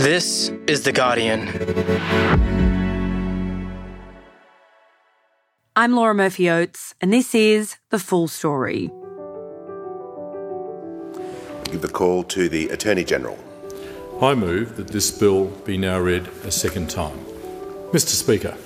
[0.00, 1.46] This is The Guardian.
[5.76, 8.90] I'm Laura Murphy Oates, and this is The Full Story.
[11.64, 13.38] Give the call to the Attorney General.
[14.22, 17.18] I move that this bill be now read a second time.
[17.92, 18.14] Mr.
[18.14, 18.56] Speaker.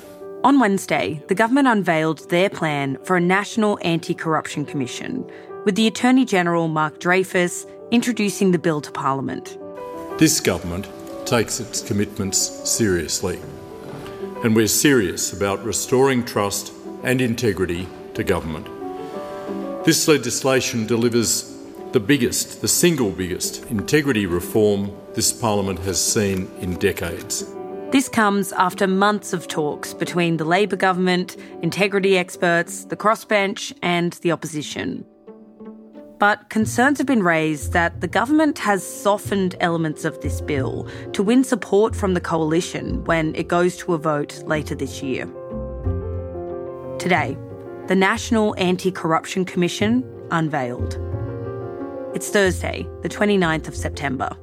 [0.44, 5.28] On Wednesday, the government unveiled their plan for a national anti corruption commission,
[5.64, 9.58] with the Attorney General Mark Dreyfus introducing the bill to Parliament.
[10.16, 10.86] This government
[11.26, 12.38] takes its commitments
[12.68, 13.40] seriously,
[14.42, 18.66] and we're serious about restoring trust and integrity to government.
[19.84, 21.54] This legislation delivers
[21.92, 27.44] the biggest, the single biggest integrity reform this Parliament has seen in decades.
[27.92, 34.14] This comes after months of talks between the Labor government, integrity experts, the crossbench, and
[34.14, 35.06] the opposition.
[36.24, 41.22] But concerns have been raised that the government has softened elements of this bill to
[41.22, 45.26] win support from the coalition when it goes to a vote later this year.
[46.98, 47.36] Today,
[47.88, 50.98] the National Anti Corruption Commission unveiled.
[52.14, 54.34] It's Thursday, the 29th of September.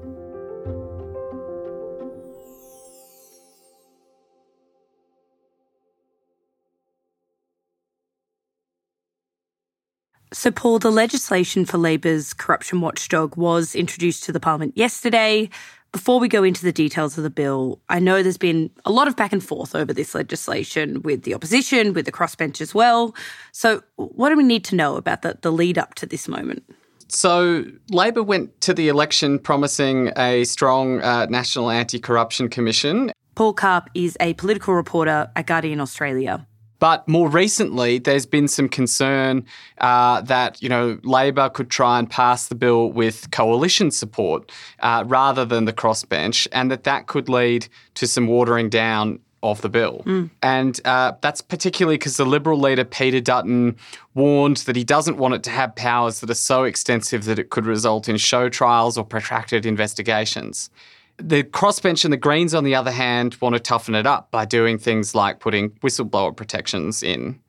[10.33, 15.49] So, Paul, the legislation for Labor's corruption watchdog was introduced to the Parliament yesterday.
[15.91, 19.09] Before we go into the details of the bill, I know there's been a lot
[19.09, 23.13] of back and forth over this legislation with the opposition, with the crossbench as well.
[23.51, 26.63] So, what do we need to know about the, the lead up to this moment?
[27.09, 33.11] So, Labor went to the election promising a strong uh, National Anti Corruption Commission.
[33.35, 36.47] Paul Karp is a political reporter at Guardian Australia.
[36.81, 39.45] But more recently, there's been some concern
[39.77, 45.03] uh, that you know Labor could try and pass the bill with coalition support uh,
[45.05, 49.69] rather than the crossbench, and that that could lead to some watering down of the
[49.69, 50.01] bill.
[50.05, 50.31] Mm.
[50.41, 53.75] And uh, that's particularly because the Liberal leader, Peter Dutton,
[54.15, 57.51] warned that he doesn't want it to have powers that are so extensive that it
[57.51, 60.71] could result in show trials or protracted investigations.
[61.17, 64.45] The crossbench and the Greens, on the other hand, want to toughen it up by
[64.45, 67.39] doing things like putting whistleblower protections in.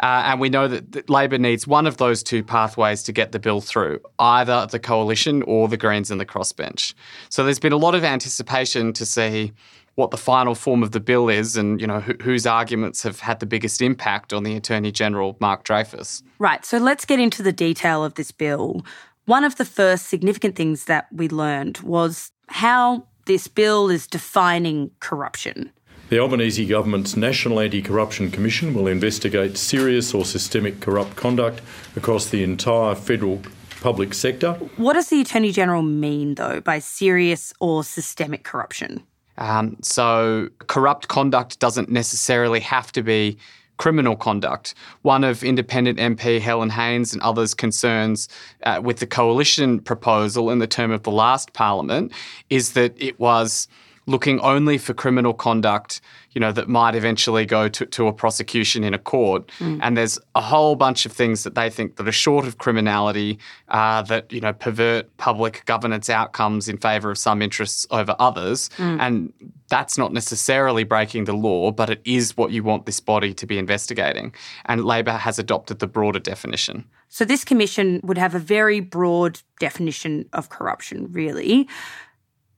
[0.00, 3.38] Uh, and we know that, Labor needs one of those two pathways to get the
[3.40, 6.94] bill through, either the coalition or the Greens and the crossbench.
[7.30, 9.52] So there's been a lot of anticipation to see
[9.96, 13.18] what the final form of the bill is and you know wh- whose arguments have
[13.18, 16.22] had the biggest impact on the Attorney General Mark Dreyfus.
[16.38, 16.64] Right.
[16.64, 18.86] So let's get into the detail of this bill.
[19.24, 24.90] One of the first significant things that we learned was how this bill is defining
[25.00, 25.72] corruption.
[26.08, 31.60] The Albanese government's National Anti Corruption Commission will investigate serious or systemic corrupt conduct
[31.96, 33.42] across the entire federal
[33.82, 34.54] public sector.
[34.78, 39.02] What does the Attorney General mean, though, by serious or systemic corruption?
[39.36, 43.38] Um, so, corrupt conduct doesn't necessarily have to be
[43.78, 44.74] criminal conduct.
[45.02, 48.28] One of independent MP Helen Haines and others' concerns
[48.64, 52.12] uh, with the coalition proposal in the term of the last parliament
[52.50, 53.68] is that it was
[54.08, 56.00] looking only for criminal conduct,
[56.32, 59.48] you know, that might eventually go to, to a prosecution in a court.
[59.58, 59.80] Mm.
[59.82, 63.38] And there's a whole bunch of things that they think that are short of criminality,
[63.68, 68.70] uh, that, you know, pervert public governance outcomes in favour of some interests over others.
[68.78, 69.00] Mm.
[69.00, 69.32] And
[69.68, 73.46] that's not necessarily breaking the law, but it is what you want this body to
[73.46, 74.32] be investigating.
[74.64, 76.86] And Labor has adopted the broader definition.
[77.10, 81.68] So this commission would have a very broad definition of corruption, really.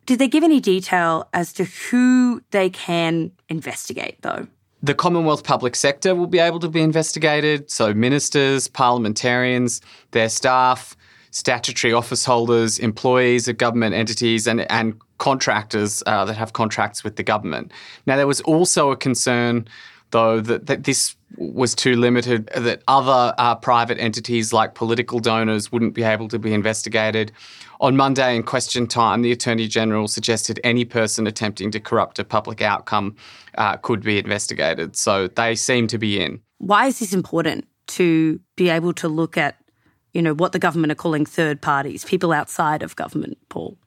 [0.06, 4.46] Did they give any detail as to who they can investigate, though?
[4.82, 7.70] The Commonwealth public sector will be able to be investigated.
[7.70, 10.96] So, ministers, parliamentarians, their staff,
[11.30, 17.16] statutory office holders, employees of government entities, and, and contractors uh, that have contracts with
[17.16, 17.72] the government.
[18.06, 19.68] Now, there was also a concern,
[20.10, 25.70] though, that, that this was too limited, that other uh, private entities like political donors
[25.70, 27.32] wouldn't be able to be investigated.
[27.80, 32.24] On Monday, in question time, the Attorney General suggested any person attempting to corrupt a
[32.24, 33.16] public outcome
[33.56, 34.96] uh, could be investigated.
[34.96, 36.40] So they seem to be in.
[36.58, 39.56] Why is this important to be able to look at,
[40.12, 43.78] you know, what the government are calling third parties, people outside of government, Paul?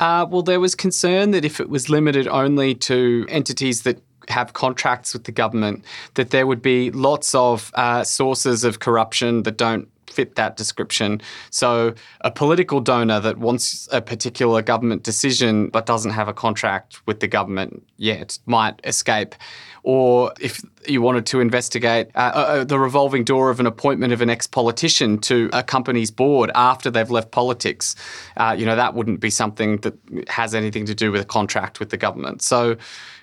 [0.00, 4.52] Uh, well, there was concern that if it was limited only to entities that have
[4.52, 5.84] contracts with the government,
[6.14, 11.20] that there would be lots of uh, sources of corruption that don't fit that description.
[11.50, 17.04] So, a political donor that wants a particular government decision but doesn't have a contract
[17.06, 19.34] with the government yet might escape.
[19.82, 24.12] Or if you wanted to investigate uh, uh, uh the revolving door of an appointment
[24.12, 27.94] of an ex politician to a company's board after they've left politics,
[28.36, 29.94] uh, you know, that wouldn't be something that
[30.28, 32.40] has anything to do with a contract with the government.
[32.42, 32.76] So,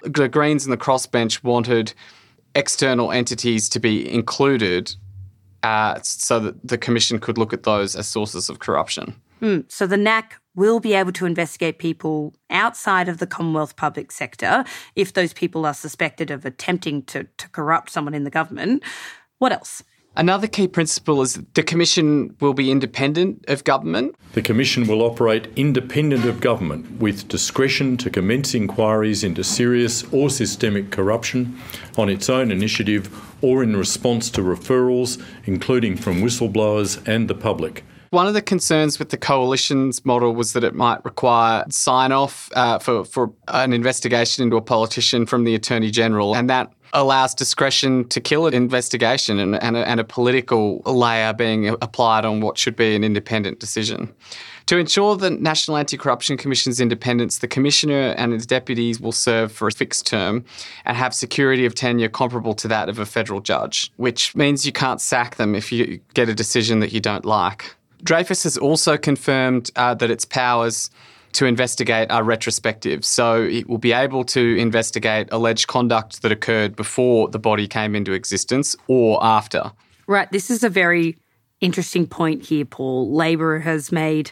[0.04, 1.94] the Greens and the crossbench wanted
[2.56, 4.96] external entities to be included
[5.64, 9.16] uh, so that the Commission could look at those as sources of corruption.
[9.42, 14.12] Mm, so the NACC will be able to investigate people outside of the Commonwealth public
[14.12, 14.64] sector
[14.96, 18.84] if those people are suspected of attempting to, to corrupt someone in the government.
[19.40, 19.84] What else?
[20.18, 24.14] Another key principle is the Commission will be independent of government.
[24.34, 30.30] The Commission will operate independent of government with discretion to commence inquiries into serious or
[30.30, 31.58] systemic corruption
[31.98, 33.10] on its own initiative
[33.42, 37.86] or in response to referrals, including from whistleblowers and the public.
[38.10, 42.50] One of the concerns with the coalition's model was that it might require sign off
[42.54, 47.34] uh, for, for an investigation into a politician from the Attorney General, and that allows
[47.34, 52.42] discretion to kill an investigation and, and, a, and a political layer being applied on
[52.42, 54.14] what should be an independent decision.
[54.68, 59.52] To ensure the National Anti Corruption Commission's independence, the Commissioner and its deputies will serve
[59.52, 60.46] for a fixed term
[60.86, 64.72] and have security of tenure comparable to that of a federal judge, which means you
[64.72, 67.76] can't sack them if you get a decision that you don't like.
[68.04, 70.90] Dreyfus has also confirmed uh, that its powers
[71.34, 73.04] to investigate are retrospective.
[73.06, 77.96] So it will be able to investigate alleged conduct that occurred before the body came
[77.96, 79.72] into existence or after.
[80.08, 80.32] Right.
[80.32, 81.18] This is a very
[81.62, 83.14] interesting point here, Paul.
[83.14, 84.32] Labor has made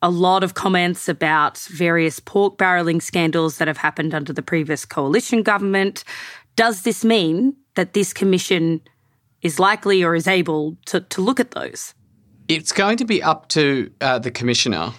[0.00, 4.84] a lot of comments about various pork barrelling scandals that have happened under the previous
[4.84, 6.04] coalition government.
[6.54, 8.80] Does this mean that this commission
[9.42, 11.94] is likely or is able to, to look at those?
[12.48, 14.92] It's going to be up to uh, the commissioner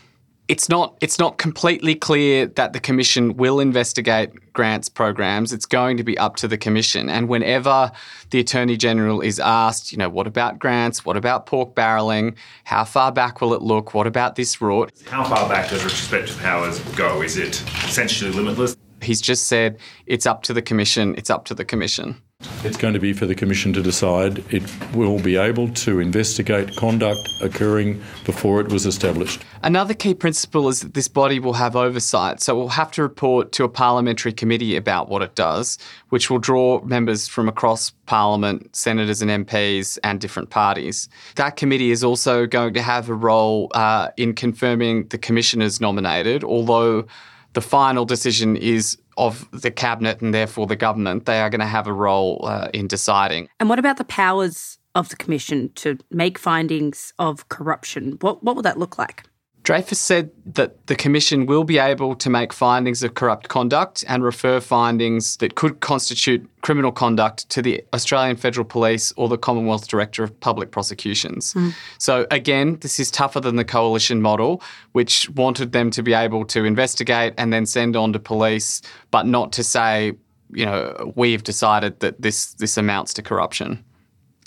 [0.50, 5.54] it's not it's not completely clear that the commission will investigate grants programs.
[5.54, 7.08] It's going to be up to the commission.
[7.08, 7.92] And whenever
[8.32, 11.06] the attorney general is asked you know what about grants?
[11.06, 13.94] What about pork barrelling how far back will it look?
[13.94, 17.22] What about this rort how far back does retrospective powers go?
[17.22, 18.76] Is it essentially limitless?
[19.02, 21.16] He's just said it's up to the commission.
[21.16, 22.22] It's up to the commission
[22.64, 24.44] it's going to be for the Commission to decide.
[24.54, 24.64] It
[24.94, 29.44] will be able to investigate conduct occurring before it was established.
[29.64, 33.02] Another key principle is that this body will have oversight, so it will have to
[33.02, 35.78] report to a parliamentary committee about what it does,
[36.10, 41.10] which will draw members from across Parliament, senators and MPs, and different parties.
[41.36, 46.44] That committee is also going to have a role uh, in confirming the commissioners nominated,
[46.44, 47.06] although
[47.54, 51.26] the final decision is of the cabinet and therefore the government.
[51.26, 53.50] They are going to have a role uh, in deciding.
[53.60, 58.18] And what about the powers of the commission to make findings of corruption?
[58.22, 59.24] What what would that look like?
[59.70, 64.24] Dreyfus said that the Commission will be able to make findings of corrupt conduct and
[64.24, 69.88] refer findings that could constitute criminal conduct to the Australian Federal Police or the Commonwealth
[69.88, 71.54] Director of Public Prosecutions.
[71.54, 71.76] Mm.
[72.00, 74.64] So, again, this is tougher than the coalition model,
[74.94, 78.82] which wanted them to be able to investigate and then send on to police,
[79.12, 80.14] but not to say,
[80.52, 83.86] you know, we've decided that this, this amounts to corruption.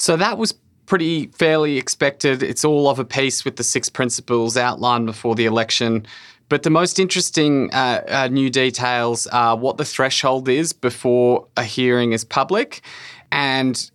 [0.01, 0.53] So that was
[0.87, 2.43] pretty fairly expected.
[2.43, 6.07] It's all of a piece with the six principles outlined before the election.
[6.49, 11.65] But the most interesting uh, uh, new details are what the threshold is before a
[11.65, 12.83] hearing is public
[13.31, 13.91] and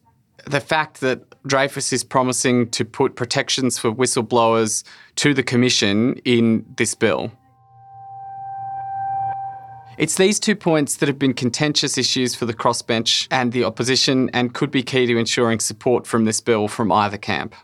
[0.46, 4.84] the fact that Dreyfus is promising to put protections for whistleblowers
[5.18, 7.32] to the Commission in this bill.
[9.98, 14.30] It's these two points that have been contentious issues for the crossbench and the opposition
[14.32, 17.56] and could be key to ensuring support from this bill from either camp.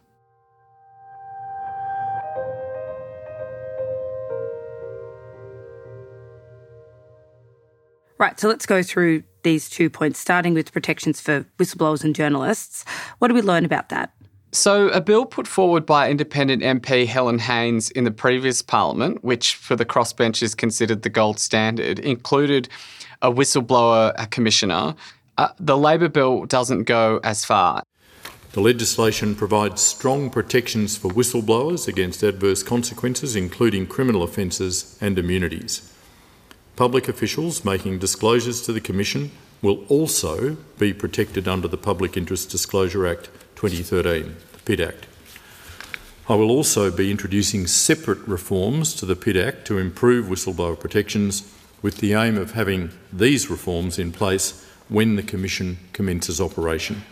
[8.17, 12.83] Right, so let's go through these two points, starting with protections for whistleblowers and journalists.
[13.19, 14.11] What do we learn about that?
[14.53, 19.55] So, a bill put forward by independent MP Helen Haines in the previous parliament, which
[19.55, 22.69] for the crossbench is considered the gold standard, included
[23.23, 24.93] a whistleblower a commissioner.
[25.39, 27.81] Uh, the Labor bill doesn't go as far.
[28.51, 35.91] The legislation provides strong protections for whistleblowers against adverse consequences, including criminal offences and immunities.
[36.75, 39.31] Public officials making disclosures to the Commission
[39.63, 43.31] will also be protected under the Public Interest Disclosure Act
[43.69, 45.07] 2013, the PID Act.
[46.27, 51.49] I will also be introducing separate reforms to the PID Act to improve whistleblower protections
[51.81, 57.03] with the aim of having these reforms in place when the Commission commences operation.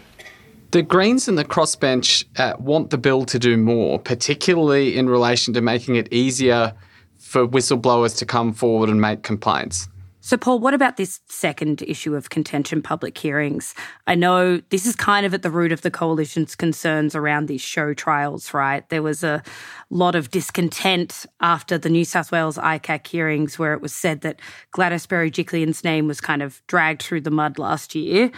[0.72, 5.53] The Greens and the crossbench uh, want the bill to do more, particularly in relation
[5.53, 6.74] to making it easier
[7.17, 9.88] for whistleblowers to come forward and make complaints.
[10.23, 13.73] So, Paul, what about this second issue of contention public hearings?
[14.05, 17.61] I know this is kind of at the root of the coalition's concerns around these
[17.61, 18.87] show trials, right?
[18.89, 19.41] There was a
[19.89, 24.39] lot of discontent after the New South Wales ICAC hearings, where it was said that
[24.69, 28.29] Gladys Berejiklian's name was kind of dragged through the mud last year.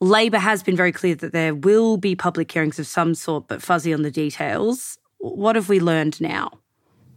[0.00, 3.62] Labor has been very clear that there will be public hearings of some sort, but
[3.62, 4.98] fuzzy on the details.
[5.18, 6.58] What have we learned now?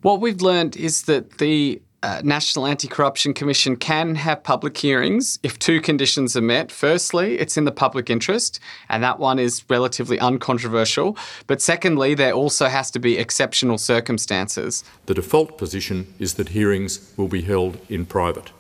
[0.04, 5.40] What we've learned is that the uh, National Anti Corruption Commission can have public hearings
[5.42, 6.72] if two conditions are met.
[6.72, 11.18] Firstly, it's in the public interest, and that one is relatively uncontroversial.
[11.48, 14.84] But secondly, there also has to be exceptional circumstances.
[15.08, 18.52] The default position is that hearings will be held in private.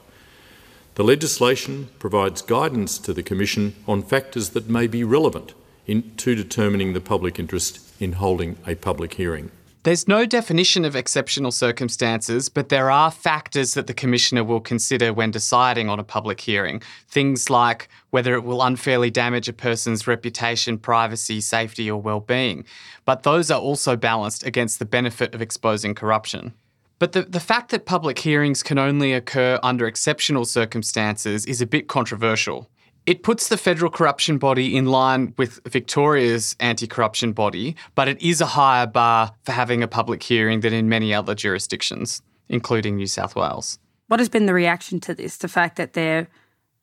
[0.95, 5.53] The legislation provides guidance to the Commission on factors that may be relevant
[5.85, 9.51] in, to determining the public interest in holding a public hearing.
[9.83, 15.13] There's no definition of exceptional circumstances, but there are factors that the Commissioner will consider
[15.13, 16.81] when deciding on a public hearing.
[17.07, 22.65] Things like whether it will unfairly damage a person's reputation, privacy, safety, or well-being.
[23.05, 26.53] But those are also balanced against the benefit of exposing corruption.
[26.99, 31.67] But the, the fact that public hearings can only occur under exceptional circumstances is a
[31.67, 32.69] bit controversial.
[33.07, 38.21] It puts the federal corruption body in line with Victoria's anti corruption body, but it
[38.21, 42.97] is a higher bar for having a public hearing than in many other jurisdictions, including
[42.97, 43.79] New South Wales.
[44.07, 45.37] What has been the reaction to this?
[45.37, 46.27] The fact that there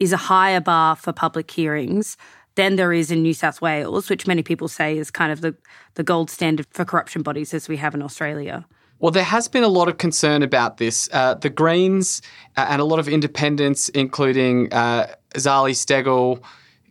[0.01, 2.17] is a higher bar for public hearings
[2.55, 5.55] than there is in New South Wales, which many people say is kind of the,
[5.95, 8.65] the gold standard for corruption bodies as we have in Australia.
[9.05, 11.11] Well, there has been a lot of concern about this.
[11.13, 12.23] Uh, the Greens
[12.57, 16.43] uh, and a lot of independents, including uh, Zali Steggall,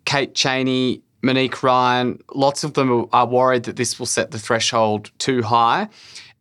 [0.06, 5.10] Kate Chaney, Monique Ryan, lots of them are worried that this will set the threshold
[5.18, 5.90] too high.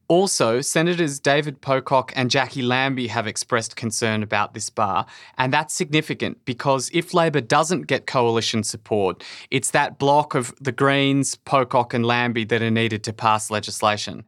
[0.09, 5.07] Also, Senators David Pocock and Jacqui Lambie have expressed concern about this bar,
[5.39, 10.73] and that's significant because if Labor doesn't get coalition support, it's that block of the
[10.73, 14.25] Greens, Pocock, and Lambie that are needed to pass legislation.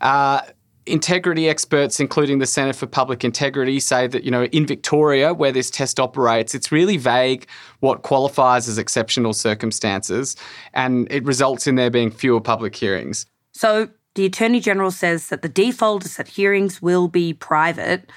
[0.00, 0.40] Uh,
[0.86, 5.52] integrity experts, including the Centre for Public Integrity, say that, you know, in Victoria, where
[5.52, 7.46] this test operates, it's really vague
[7.80, 10.36] what qualifies as exceptional circumstances,
[10.72, 13.26] and it results in there being fewer public hearings.
[13.52, 18.10] So the Attorney General says that the default is that hearings will be private.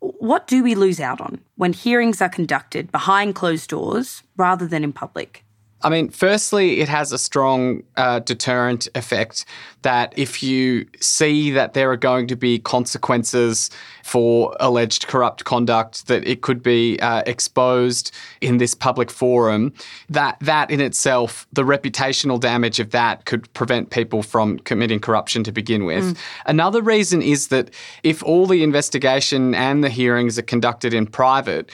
[0.00, 4.84] What do we lose out on when hearings are conducted behind closed doors rather than
[4.84, 5.44] in public?
[5.82, 9.44] I mean, firstly, it has a strong uh, deterrent effect
[9.82, 13.70] that if you see that there are going to be consequences
[14.02, 19.72] for alleged corrupt conduct, that it could be uh, exposed in this public forum,
[20.08, 25.44] that that in itself, the reputational damage of that could prevent people from committing corruption
[25.44, 26.04] to begin with.
[26.04, 26.18] Mm.
[26.46, 27.70] Another reason is that
[28.02, 31.70] if all the investigation and the hearings are conducted in private,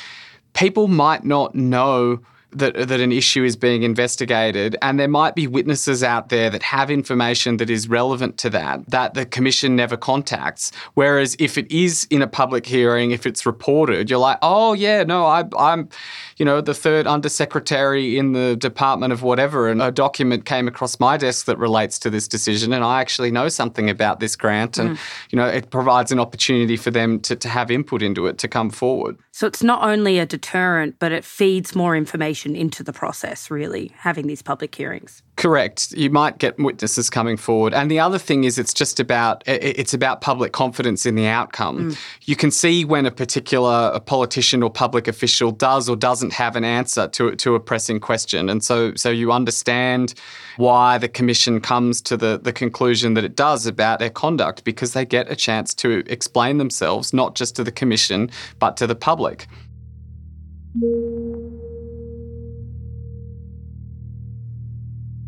[0.52, 2.20] people might not know
[2.54, 6.62] that, that an issue is being investigated, and there might be witnesses out there that
[6.62, 10.72] have information that is relevant to that, that the Commission never contacts.
[10.94, 15.02] Whereas if it is in a public hearing, if it's reported, you're like, oh, yeah,
[15.02, 15.88] no, I, I'm,
[16.36, 21.00] you know, the third undersecretary in the Department of whatever, and a document came across
[21.00, 24.78] my desk that relates to this decision, and I actually know something about this grant,
[24.78, 25.00] and, mm.
[25.30, 28.48] you know, it provides an opportunity for them to, to have input into it to
[28.48, 29.16] come forward.
[29.36, 33.90] So it's not only a deterrent, but it feeds more information into the process, really,
[33.96, 35.24] having these public hearings.
[35.44, 35.92] Correct.
[35.92, 37.74] You might get witnesses coming forward.
[37.74, 41.90] And the other thing is it's just about it's about public confidence in the outcome.
[41.90, 41.98] Mm.
[42.22, 46.56] You can see when a particular a politician or public official does or doesn't have
[46.56, 48.48] an answer to to a pressing question.
[48.48, 50.14] And so so you understand
[50.56, 54.94] why the commission comes to the the conclusion that it does about their conduct because
[54.94, 58.96] they get a chance to explain themselves not just to the commission but to the
[58.96, 59.46] public.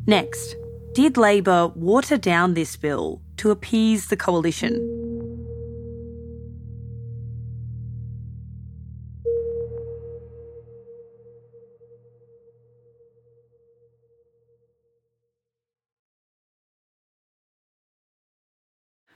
[0.08, 0.54] Next,
[0.92, 4.74] did Labor water down this bill to appease the coalition?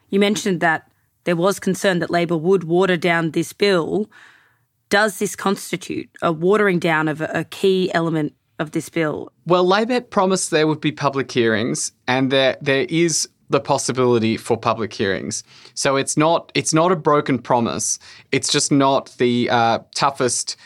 [0.09, 0.91] You mentioned that
[1.23, 4.11] there was concern that Labor would water down this bill.
[4.89, 9.33] Does this constitute a watering down of a key element of this bill?
[9.47, 14.57] Well, Labor promised there would be public hearings, and there there is the possibility for
[14.57, 15.43] public hearings.
[15.75, 17.99] So it's not it's not a broken promise.
[18.31, 20.57] It's just not the uh, toughest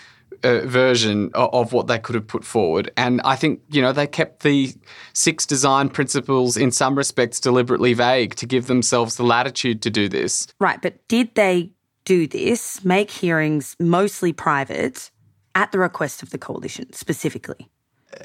[0.42, 2.90] uh, version of, of, what they could have put forward.
[2.98, 4.74] And I think, you know, they kept the
[5.14, 10.06] six design principles in some respects deliberately vague to give themselves the latitude to do
[10.06, 10.46] this.
[10.60, 10.82] Right.
[10.82, 11.72] But did they
[12.04, 15.10] do this, make hearings mostly private
[15.54, 17.70] at the request of the coalition specifically?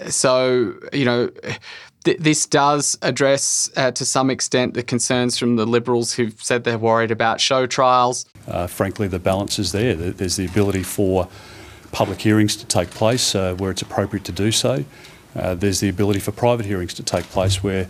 [0.09, 1.29] So, you know,
[2.03, 6.63] th- this does address uh, to some extent the concerns from the Liberals who've said
[6.63, 8.25] they're worried about show trials.
[8.47, 9.95] Uh, frankly, the balance is there.
[9.95, 11.27] There's the ability for
[11.91, 14.85] public hearings to take place uh, where it's appropriate to do so.
[15.35, 17.87] Uh, there's the ability for private hearings to take place where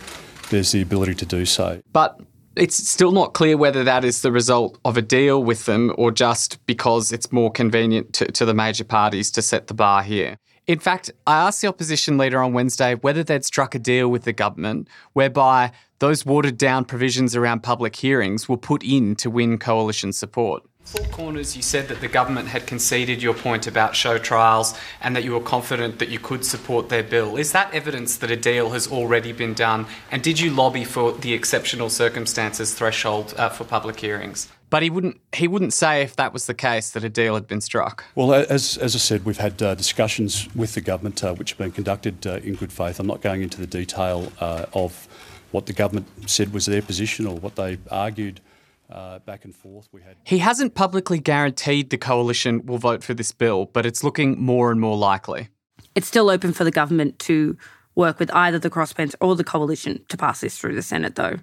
[0.50, 1.80] there's the ability to do so.
[1.92, 2.20] But
[2.56, 6.10] it's still not clear whether that is the result of a deal with them or
[6.10, 10.38] just because it's more convenient to, to the major parties to set the bar here.
[10.66, 14.24] In fact, I asked the opposition leader on Wednesday whether they'd struck a deal with
[14.24, 19.58] the government whereby those watered down provisions around public hearings were put in to win
[19.58, 20.62] coalition support.
[20.90, 25.14] Four Corners, you said that the government had conceded your point about show trials and
[25.14, 27.36] that you were confident that you could support their bill.
[27.36, 29.86] Is that evidence that a deal has already been done?
[30.10, 34.48] And did you lobby for the exceptional circumstances threshold uh, for public hearings?
[34.68, 35.20] But he wouldn't.
[35.32, 38.04] He wouldn't say if that was the case that a deal had been struck.
[38.16, 41.58] Well, as, as I said, we've had uh, discussions with the government, uh, which have
[41.58, 42.98] been conducted uh, in good faith.
[42.98, 45.06] I'm not going into the detail uh, of
[45.52, 48.40] what the government said was their position or what they argued.
[48.90, 49.88] Uh, back and forth.
[49.92, 50.16] We had.
[50.24, 54.72] He hasn't publicly guaranteed the coalition will vote for this bill, but it's looking more
[54.72, 55.48] and more likely.
[55.94, 57.56] It's still open for the government to
[57.94, 61.36] work with either the crossbench or the coalition to pass this through the Senate, though.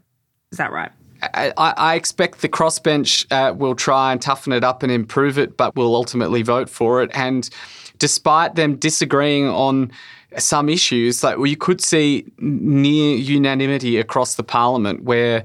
[0.51, 0.91] Is that right?
[1.21, 5.57] I, I, expect the crossbench uh, will try and toughen it up and improve it,
[5.57, 7.09] but will ultimately vote for it.
[7.13, 7.49] And
[7.97, 9.91] despite them disagreeing on
[10.37, 15.43] some issues, like well, you could see near unanimity across the parliament where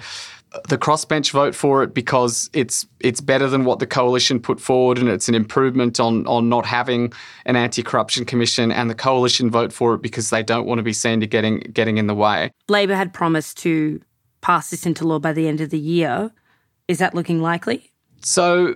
[0.68, 4.99] the crossbench vote for it because it's it's better than what the coalition put forward
[4.99, 7.12] and it's an improvement on on not having
[7.47, 10.92] an anti-corruption commission and the coalition vote for it because they don't want to be
[10.92, 12.50] seen to getting getting in the way.
[12.68, 14.00] Labor had promised to
[14.42, 16.30] pass this into law by the end of the year.
[16.88, 17.90] Is that looking likely?
[18.23, 18.75] So,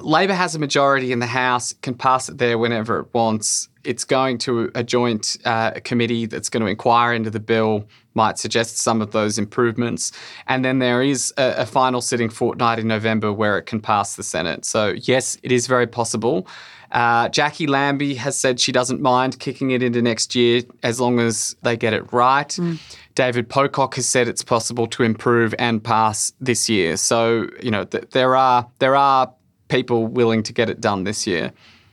[0.00, 3.68] Labor has a majority in the House, can pass it there whenever it wants.
[3.82, 8.38] It's going to a joint uh, committee that's going to inquire into the bill, might
[8.38, 10.12] suggest some of those improvements.
[10.46, 14.16] And then there is a, a final sitting fortnight in November where it can pass
[14.16, 14.64] the Senate.
[14.64, 16.46] So, yes, it is very possible.
[16.92, 21.20] Uh, Jacqui Lambie has said she doesn't mind kicking it into next year as long
[21.20, 22.48] as they get it right.
[22.48, 22.80] Mm.
[23.14, 26.96] David Pocock has said it's possible to improve and pass this year.
[26.96, 29.32] So you know th- there are there are
[29.68, 31.52] people willing to get it done this year.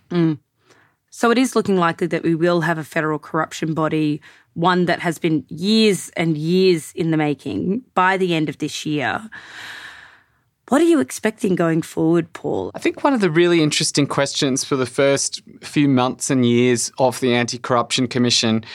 [0.09, 0.39] Mm.
[1.11, 4.21] So it is looking likely that we will have a federal corruption body,
[4.57, 8.85] one that has been years and years in the making, by the end of this
[8.85, 9.29] year.
[10.69, 12.71] What are you expecting going forward, Paul?
[12.73, 16.91] I think one of the really interesting questions for the first few months and years
[16.97, 18.65] of the Anti Corruption Commission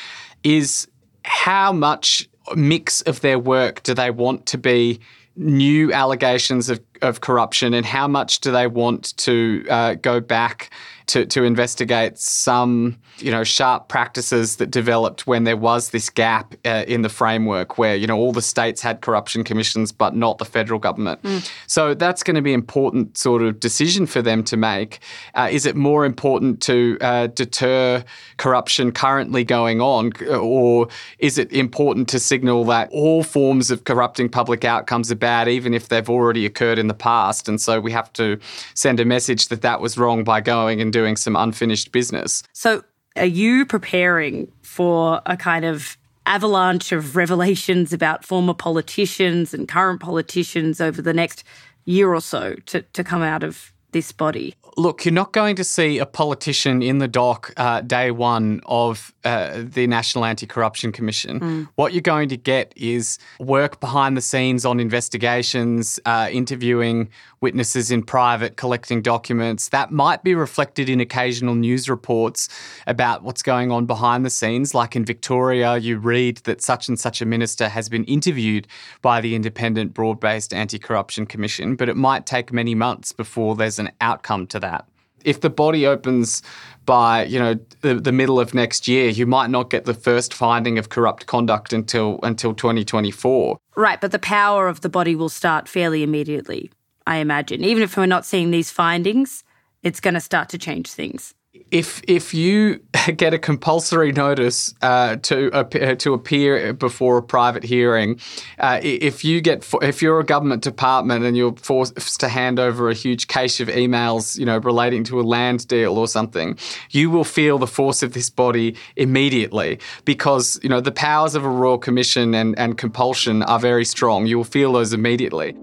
[0.44, 0.86] is
[1.24, 5.00] how much mix of their work do they want to be
[5.34, 10.70] new allegations of, of corruption and how much do they want to uh, go back
[11.06, 16.54] to, to investigate some you know sharp practices that developed when there was this gap
[16.64, 20.38] uh, in the framework where you know all the states had corruption commissions but not
[20.38, 21.22] the federal government.
[21.22, 21.50] Mm.
[21.66, 25.00] So that's going to be important sort of decision for them to make.
[25.34, 28.04] Uh, is it more important to uh, deter
[28.36, 30.88] corruption currently going on, or
[31.18, 35.74] is it important to signal that all forms of corrupting public outcomes are bad, even
[35.74, 37.48] if they've already occurred in the past?
[37.48, 38.38] And so we have to
[38.74, 42.44] send a message that that was wrong by going and doing some unfinished business.
[42.52, 42.84] So,
[43.16, 50.00] are you preparing for a kind of avalanche of revelations about former politicians and current
[50.00, 51.44] politicians over the next
[51.84, 54.54] year or so to, to come out of this body?
[54.76, 59.12] Look, you're not going to see a politician in the dock uh, day one of
[59.22, 61.40] uh, the National Anti Corruption Commission.
[61.40, 61.68] Mm.
[61.74, 67.10] What you're going to get is work behind the scenes on investigations, uh, interviewing
[67.42, 69.68] witnesses in private, collecting documents.
[69.68, 72.48] That might be reflected in occasional news reports
[72.86, 74.74] about what's going on behind the scenes.
[74.74, 78.66] Like in Victoria, you read that such and such a minister has been interviewed
[79.02, 83.56] by the independent, broad based Anti Corruption Commission, but it might take many months before
[83.56, 84.86] there's an outcome to that.
[85.24, 86.42] If the body opens
[86.84, 90.34] by you know the, the middle of next year, you might not get the first
[90.34, 93.56] finding of corrupt conduct until until 2024.
[93.76, 96.70] Right, but the power of the body will start fairly immediately.
[97.06, 99.44] I imagine, even if we're not seeing these findings,
[99.82, 101.34] it's going to start to change things.
[101.70, 102.80] if if you
[103.16, 108.20] get a compulsory notice uh, to uh, to appear before a private hearing,
[108.58, 112.88] uh, if you get if you're a government department and you're forced to hand over
[112.88, 116.58] a huge cache of emails, you know, relating to a land deal or something,
[116.90, 121.44] you will feel the force of this body immediately because you know the powers of
[121.44, 124.26] a royal commission and and compulsion are very strong.
[124.26, 125.54] You will feel those immediately.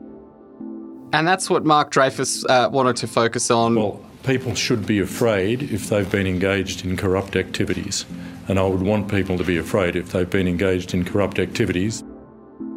[1.12, 3.76] And that's what Mark Dreyfus uh, wanted to focus on.
[3.76, 8.06] Well, people should be afraid if they've been engaged in corrupt activities.
[8.48, 12.04] And I would want people to be afraid if they've been engaged in corrupt activities.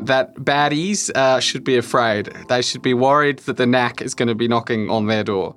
[0.01, 2.27] That baddies uh, should be afraid.
[2.49, 5.55] They should be worried that the NACC is going to be knocking on their door.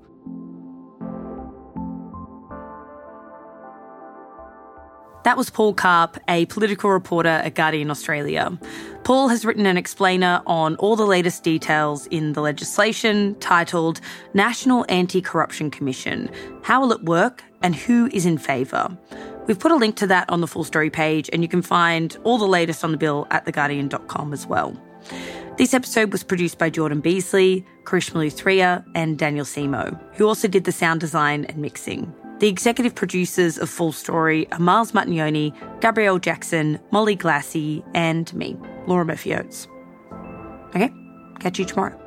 [5.26, 8.56] That was Paul Karp, a political reporter at Guardian Australia.
[9.04, 14.02] Paul has written an explainer on all the latest details in the legislation titled
[14.36, 16.30] National Anti Corruption Commission
[16.62, 18.96] How Will It Work and Who is in Favour?
[19.48, 22.16] We've put a link to that on the full story page, and you can find
[22.24, 24.80] all the latest on the bill at theguardian.com as well.
[25.58, 30.66] This episode was produced by Jordan Beasley, Karishma Luthria, and Daniel Simo, who also did
[30.66, 32.14] the sound design and mixing.
[32.40, 38.58] The executive producers of Full Story are Miles Martignoni, Gabrielle Jackson, Molly Glassey, and me,
[38.88, 39.70] Laura Murphy Oates.
[40.76, 40.92] Okay,
[41.40, 42.05] catch you tomorrow.